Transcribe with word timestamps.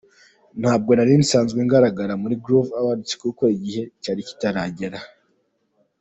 Ntabwo 0.61 0.91
nari 0.93 1.13
nsanzwe 1.21 1.59
ngaragara 1.67 2.13
muri 2.21 2.35
Groove 2.43 2.71
Awards 2.79 3.11
kuko 3.23 3.43
igihe 3.55 3.81
cyari 4.01 4.21
kitaragera. 4.27 4.99